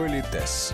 [0.00, 0.72] Политес.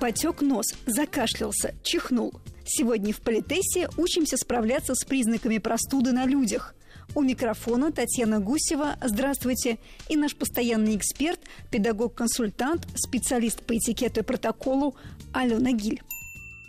[0.00, 2.34] Потек нос, закашлялся, чихнул.
[2.64, 6.74] Сегодня в Политесе учимся справляться с признаками простуды на людях.
[7.14, 8.96] У микрофона Татьяна Гусева.
[9.00, 9.78] Здравствуйте.
[10.08, 11.38] И наш постоянный эксперт,
[11.70, 14.96] педагог-консультант, специалист по этикету и протоколу
[15.32, 16.02] Алена Гиль.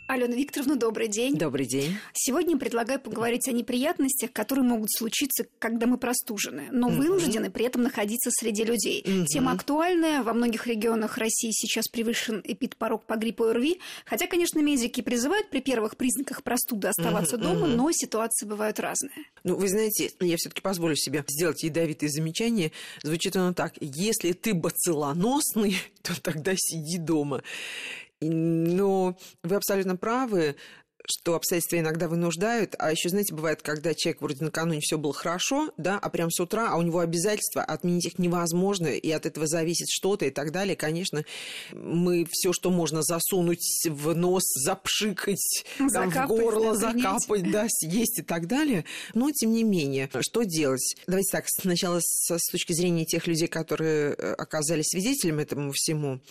[0.05, 1.38] Алена Викторовна, добрый день.
[1.38, 1.95] Добрый день.
[2.13, 6.95] Сегодня предлагаю поговорить о неприятностях, которые могут случиться, когда мы простужены, но mm-hmm.
[6.95, 9.02] вынуждены при этом находиться среди людей.
[9.02, 9.25] Mm-hmm.
[9.27, 10.21] Тема актуальная.
[10.21, 13.80] Во многих регионах России сейчас превышен эпидпорог по гриппу ОРВИ.
[14.05, 17.41] Хотя, конечно, медики призывают при первых признаках простуды оставаться mm-hmm.
[17.41, 19.16] дома, но ситуации бывают разные.
[19.45, 22.73] Ну, вы знаете, я все-таки позволю себе сделать ядовитые замечания.
[23.03, 23.73] Звучит оно так.
[23.80, 27.41] Если ты бациллоносный, то тогда сиди дома.
[28.23, 30.55] Но вы абсолютно правы
[31.05, 35.72] что обстоятельства иногда вынуждают, а еще, знаете, бывает, когда человек вроде накануне все было хорошо,
[35.77, 39.48] да, а прям с утра, а у него обязательства, отменить их невозможно, и от этого
[39.48, 40.76] зависит что-то и так далее.
[40.76, 41.26] Конечно,
[41.72, 48.19] мы все, что можно засунуть в нос, запшикать, там, в горло, да, закапать, да, съесть
[48.19, 48.86] и так далее.
[49.14, 50.95] Но, тем не менее, что делать?
[51.08, 56.22] Давайте так, сначала с, с точки зрения тех людей, которые э, оказались свидетелями этому всему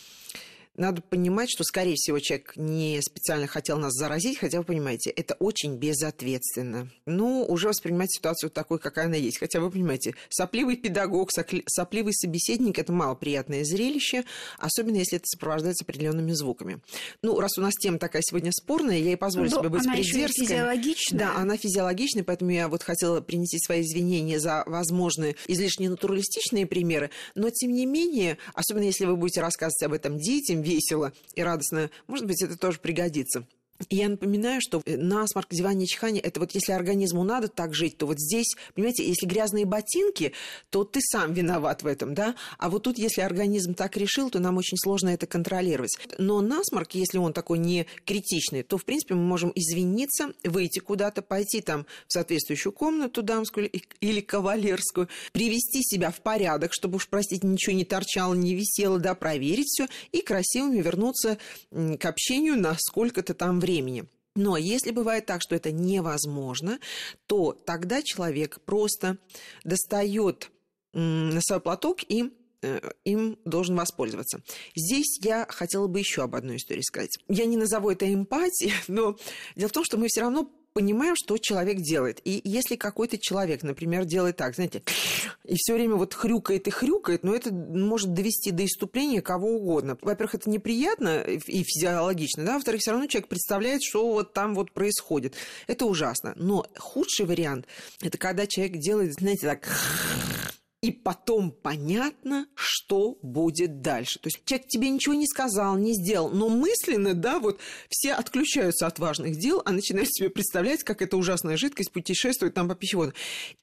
[0.77, 5.34] надо понимать, что, скорее всего, человек не специально хотел нас заразить, хотя, вы понимаете, это
[5.34, 6.91] очень безответственно.
[7.05, 9.39] Ну, уже воспринимать ситуацию такой, какая она есть.
[9.39, 11.31] Хотя, вы понимаете, сопливый педагог,
[11.67, 14.25] сопливый собеседник– это малоприятное зрелище,
[14.59, 16.81] особенно если это сопровождается определенными звуками.
[17.23, 19.87] Ну, раз у нас тема такая сегодня спорная, я и позволю Но ну, себе быть
[19.87, 20.47] она придерзкой.
[20.47, 21.19] физиологичная.
[21.19, 27.11] Да, она физиологичная, поэтому я вот хотела принести свои извинения за возможные излишне натуралистичные примеры.
[27.34, 31.91] Но, тем не менее, особенно если вы будете рассказывать об этом детям, весело и радостно,
[32.06, 33.46] может быть, это тоже пригодится.
[33.91, 38.19] Я напоминаю, что насморк, зевание, чихание– это вот если организму надо так жить, то вот
[38.19, 40.33] здесь, понимаете, если грязные ботинки,
[40.70, 42.34] то ты сам виноват в этом, да?
[42.58, 45.97] А вот тут, если организм так решил, то нам очень сложно это контролировать.
[46.19, 51.22] Но насморк, если он такой не критичный, то, в принципе, мы можем извиниться, выйти куда-то,
[51.22, 53.70] пойти там в соответствующую комнату дамскую
[54.00, 59.14] или кавалерскую, привести себя в порядок, чтобы уж, простите, ничего не торчало, не висело, да,
[59.14, 61.38] проверить все и красивыми вернуться
[61.70, 64.05] к общению на сколько-то там времени времени.
[64.34, 66.78] Но если бывает так, что это невозможно,
[67.27, 69.19] то тогда человек просто
[69.65, 70.50] достает
[70.94, 72.32] носовой платок и
[72.62, 74.43] э, им должен воспользоваться.
[74.75, 77.19] Здесь я хотела бы еще об одной истории сказать.
[77.28, 79.16] Я не назову это эмпатией, но
[79.55, 82.21] дело в том, что мы все равно понимаем, что человек делает.
[82.25, 84.83] И если какой-то человек, например, делает так, знаете,
[85.44, 89.97] и все время вот хрюкает и хрюкает, но это может довести до иступления кого угодно.
[90.00, 94.72] Во-первых, это неприятно и физиологично, да, во-вторых, все равно человек представляет, что вот там вот
[94.72, 95.34] происходит.
[95.66, 96.32] Это ужасно.
[96.37, 97.66] Но худший вариант–
[98.00, 99.69] это когда человек делает, знаете, так
[100.82, 104.19] и потом понятно, что будет дальше.
[104.19, 108.88] То есть человек тебе ничего не сказал, не сделал, но мысленно, да, вот все отключаются
[108.88, 113.15] от важных дел, а начинают себе представлять, как эта ужасная жидкость путешествует там по пищеводу.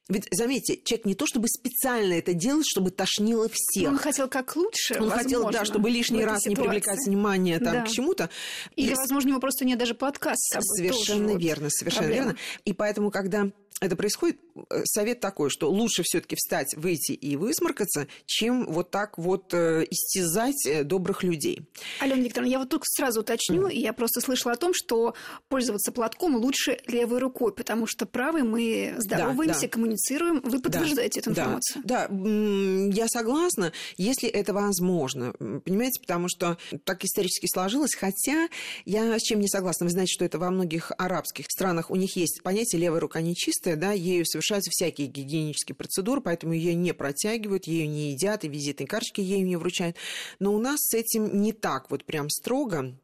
[0.08, 3.90] Ведь, заметьте, человек не то чтобы специально это делает, чтобы тошнило всех.
[3.90, 6.48] Он хотел как лучше, Он возможно, хотел, да, чтобы лишний раз ситуации.
[6.48, 7.82] не привлекать внимание там, да.
[7.82, 8.30] к чему-то.
[8.76, 8.94] Или, и...
[8.94, 10.60] возможно, у него просто нет даже подкаста.
[10.62, 12.24] Совершенно верно, совершенно проблема.
[12.28, 12.38] верно.
[12.64, 13.50] И поэтому, когда
[13.80, 14.38] это происходит,
[14.84, 20.66] совет такой, что лучше все-таки встать, выйти и высморкаться, чем вот так вот э, истязать
[20.66, 21.60] э, добрых людей.
[22.00, 23.74] Алена Викторовна, я вот тут сразу уточню, mm.
[23.74, 25.14] я просто слышала о том, что
[25.48, 29.68] пользоваться платком лучше левой рукой, потому что правой мы здороваемся, да, да.
[29.68, 30.40] коммуницируем.
[30.42, 31.82] Вы подтверждаете да, эту информацию?
[31.84, 35.32] Да, да, я согласна, если это возможно.
[35.64, 38.48] Понимаете, потому что так исторически сложилось, хотя
[38.84, 39.86] я с чем не согласна.
[39.86, 43.50] Вы знаете, что это во многих арабских странах у них есть понятие левая рука нечистая,
[43.50, 48.48] чистая, да, ею совершаются всякие гигиенические процедуры, поэтому ее не протягивают, ее не едят, и
[48.48, 49.96] визитные карточки ею не вручают.
[50.38, 52.98] Но у нас с этим не так вот прям строго.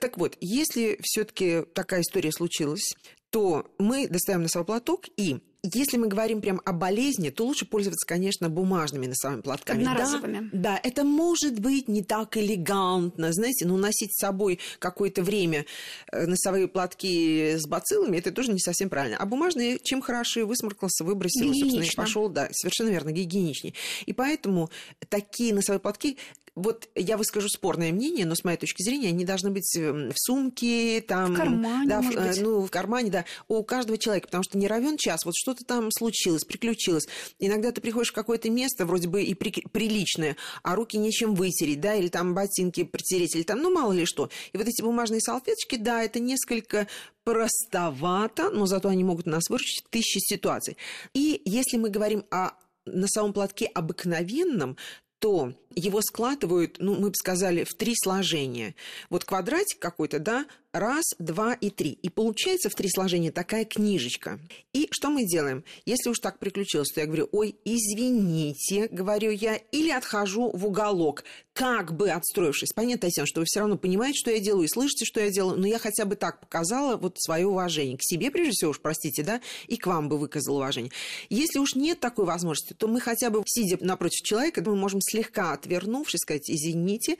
[0.00, 2.94] Так вот, если все-таки такая история случилась,
[3.30, 5.40] то мы достаем носовой платок и
[5.74, 9.80] если мы говорим прям о болезни, то лучше пользоваться, конечно, бумажными носовыми платками.
[9.80, 10.50] Одноразовыми.
[10.52, 15.66] Да, да, это может быть не так элегантно, знаете, но носить с собой какое-то время
[16.12, 19.16] э, носовые платки с бациллами, это тоже не совсем правильно.
[19.16, 23.74] А бумажные, чем хороши, высморкался, выбросил, собственно, и пошел, да, совершенно верно, гигиеничнее.
[24.06, 24.70] И поэтому
[25.08, 26.18] такие носовые платки
[26.56, 30.14] вот я выскажу спорное мнение, но с моей точки зрения они должны быть эм, в
[30.16, 32.40] сумке, там, в кармане, да, может в, быть.
[32.40, 35.90] ну, в кармане, да, у каждого человека, потому что не равен час, вот что-то там
[35.92, 37.06] случилось, приключилось.
[37.38, 41.80] Иногда ты приходишь в какое-то место, вроде бы и при, приличное, а руки нечем вытереть,
[41.82, 44.30] да, или там ботинки протереть, или там, ну, мало ли что.
[44.54, 46.88] И вот эти бумажные салфеточки, да, это несколько
[47.22, 50.78] простовато, но зато они могут нас выручить в тысячи ситуаций.
[51.12, 52.52] И если мы говорим о
[52.86, 54.76] носовом платке обыкновенном,
[55.26, 58.76] что его складывают, ну, мы бы сказали, в три сложения.
[59.10, 60.46] Вот квадратик какой-то, да,
[60.78, 61.90] раз, два и три.
[61.90, 64.38] И получается в три сложения такая книжечка.
[64.72, 65.64] И что мы делаем?
[65.84, 71.24] Если уж так приключилось, то я говорю, ой, извините, говорю я, или отхожу в уголок,
[71.52, 72.72] как бы отстроившись.
[72.74, 75.58] Понятно, Татьяна, что вы все равно понимаете, что я делаю, и слышите, что я делаю,
[75.58, 77.96] но я хотя бы так показала вот свое уважение.
[77.96, 80.92] К себе, прежде всего, уж простите, да, и к вам бы выказала уважение.
[81.30, 85.52] Если уж нет такой возможности, то мы хотя бы, сидя напротив человека, мы можем слегка
[85.52, 87.16] отвернувшись, сказать «извините»,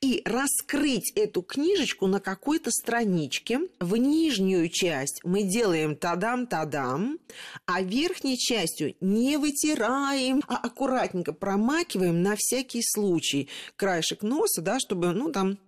[0.00, 2.70] и раскрыть эту книжечку на какой-то
[3.00, 3.60] страничке.
[3.80, 7.18] В нижнюю часть мы делаем тадам-тадам,
[7.66, 15.12] а верхней частью не вытираем, а аккуратненько промакиваем на всякий случай краешек носа, да, чтобы,
[15.12, 15.58] ну, там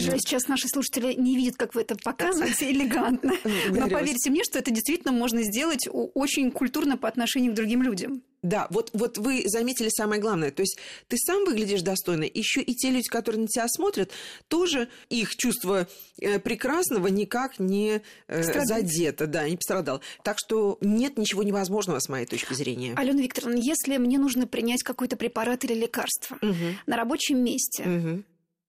[0.00, 3.32] Жаль, сейчас наши слушатели не видят, как вы это показываете элегантно.
[3.70, 8.22] Но поверьте мне, что это действительно можно сделать очень культурно по отношению к другим людям.
[8.42, 10.52] Да, вот, вот вы заметили самое главное.
[10.52, 10.78] То есть
[11.08, 14.12] ты сам выглядишь достойно, еще и те люди, которые на тебя смотрят,
[14.46, 15.88] тоже их чувство
[16.20, 20.00] э, прекрасного никак не э, задето, да, не пострадал.
[20.22, 22.94] Так что нет ничего невозможного с моей точки зрения.
[22.96, 26.54] Алена Викторовна, если мне нужно принять какой-то препарат или лекарство угу.
[26.86, 28.22] на рабочем месте, угу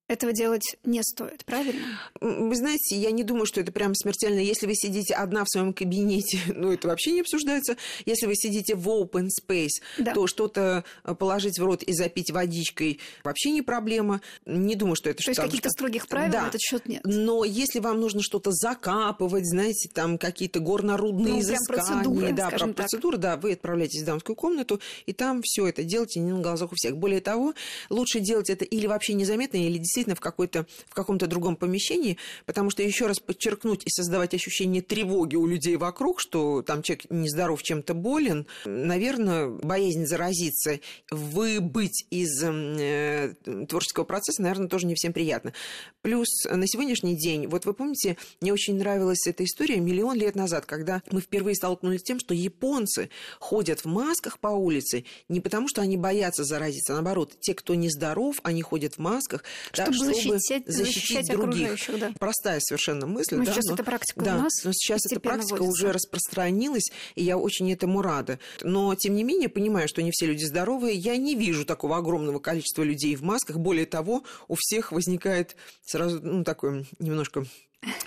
[0.09, 1.85] этого делать не стоит, правильно?
[2.19, 4.39] Вы знаете, я не думаю, что это прям смертельно.
[4.39, 7.77] Если вы сидите одна в своем кабинете, ну, это вообще не обсуждается.
[8.06, 10.13] Если вы сидите в open space, да.
[10.13, 14.21] то что-то э, положить в рот и запить водичкой вообще не проблема.
[14.45, 15.35] Не думаю, что это что-то...
[15.35, 16.47] То есть каких-то строгих правил да.
[16.47, 17.01] этот счет нет?
[17.05, 21.67] Но если вам нужно что-то закапывать, знаете, там какие-то горнорудные ну, изыскания...
[21.67, 26.19] Процедуры, да, про процедуры, да, вы отправляетесь в дамскую комнату, и там все это делайте
[26.19, 26.97] не на глазах у всех.
[26.97, 27.53] Более того,
[27.91, 32.18] лучше делать это или вообще незаметно, или действительно действительно в, какой-то, в каком-то другом помещении,
[32.46, 37.06] потому что еще раз подчеркнуть и создавать ощущение тревоги у людей вокруг, что там человек
[37.10, 40.80] нездоров, чем-то болен, наверное, боязнь заразиться,
[41.12, 43.34] выбыть из э,
[43.68, 45.54] творческого процесса, наверное, тоже не всем приятно.
[46.01, 50.66] Плюс на сегодняшний день, вот вы помните, мне очень нравилась эта история миллион лет назад,
[50.66, 53.10] когда мы впервые столкнулись с тем, что японцы
[53.40, 57.75] ходят в масках по улице не потому, что они боятся заразиться, а наоборот, те, кто
[57.75, 59.44] нездоров, они ходят в масках,
[59.75, 62.00] да, чтобы, чтобы защитить, защитить других.
[62.00, 62.12] Да.
[62.19, 63.36] Простая совершенно мысль.
[63.36, 65.86] Но да, сейчас но, эта практика да, у нас но сейчас эта практика вводится.
[65.86, 68.39] уже распространилась, и я очень этому рада.
[68.62, 72.39] Но, тем не менее, понимаю, что не все люди здоровые, я не вижу такого огромного
[72.39, 73.57] количества людей в масках.
[73.57, 75.56] Более того, у всех возникает
[75.86, 77.45] сразу ну, такое немножко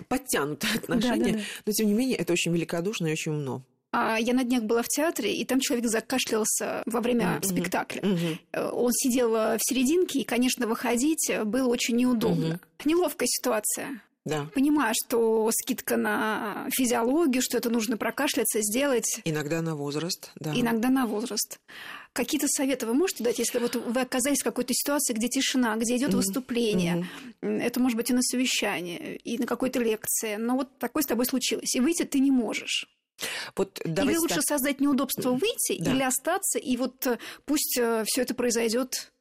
[0.08, 1.32] подтянутое отношение.
[1.32, 1.44] Да, да, да.
[1.66, 3.64] Но, тем не менее, это очень великодушно и очень умно.
[3.92, 7.46] А я на днях была в театре, и там человек закашлялся во время mm-hmm.
[7.46, 8.00] спектакля.
[8.00, 8.70] Mm-hmm.
[8.72, 12.54] Он сидел э, в серединке, и, конечно, выходить было очень неудобно.
[12.54, 12.88] Mm-hmm.
[12.88, 14.00] Неловкая ситуация.
[14.24, 14.46] Да.
[14.54, 19.20] Понимаю, что скидка на физиологию, что это нужно прокашляться, сделать.
[19.24, 20.52] Иногда на возраст, да.
[20.54, 21.58] Иногда на возраст.
[22.12, 25.96] Какие-то советы вы можете дать, если вот вы оказались в какой-то ситуации, где тишина, где
[25.96, 26.16] идет mm-hmm.
[26.16, 27.06] выступление,
[27.42, 27.60] mm-hmm.
[27.62, 31.26] это может быть и на совещании, и на какой-то лекции, но вот такое с тобой
[31.26, 32.86] случилось, и выйти ты не можешь.
[33.56, 34.44] Вот или лучше так.
[34.44, 35.92] создать неудобство выйти, да.
[35.92, 39.11] или остаться, и вот э, пусть э, все это произойдет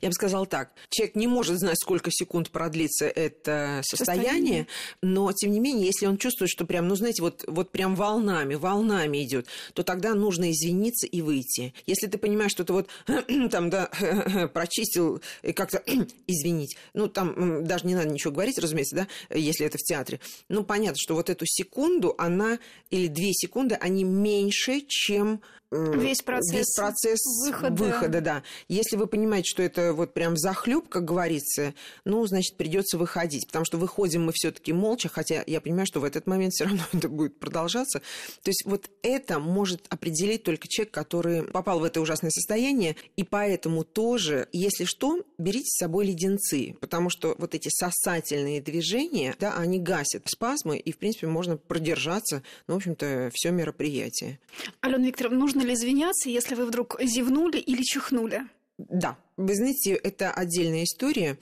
[0.00, 0.72] я бы сказала так.
[0.88, 4.66] Человек не может знать, сколько секунд продлится это состояние, состояние.
[5.02, 8.54] но, тем не менее, если он чувствует, что прям, ну, знаете, вот, вот прям волнами,
[8.54, 11.74] волнами идет, то тогда нужно извиниться и выйти.
[11.86, 12.88] Если ты понимаешь, что ты вот
[13.50, 13.86] там, да,
[14.52, 15.82] прочистил и как-то
[16.26, 20.20] извинить, ну, там даже не надо ничего говорить, разумеется, да, если это в театре.
[20.48, 22.58] Ну, понятно, что вот эту секунду, она,
[22.90, 25.40] или две секунды, они меньше, чем
[25.70, 27.74] весь процесс, весь процесс выхода.
[27.74, 28.42] выхода, да.
[28.68, 31.74] Если вы понимаете, что это вот прям захлеб, как говорится,
[32.04, 36.04] ну, значит, придется выходить, потому что выходим мы все-таки молча, хотя я понимаю, что в
[36.04, 38.00] этот момент все равно это будет продолжаться.
[38.42, 43.22] То есть вот это может определить только человек, который попал в это ужасное состояние, и
[43.22, 49.54] поэтому тоже, если что, берите с собой леденцы, потому что вот эти сосательные движения, да,
[49.56, 54.40] они гасят спазмы, и, в принципе, можно продержаться, ну, в общем-то, все мероприятие.
[54.80, 58.42] Алена Викторовна, нужно нужно ли извиняться, если вы вдруг зевнули или чихнули?
[58.78, 61.38] Да, вы знаете, это отдельная история.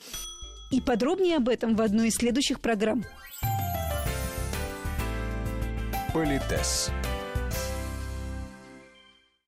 [0.73, 3.05] И подробнее об этом в одной из следующих программ.
[6.13, 6.91] Политес.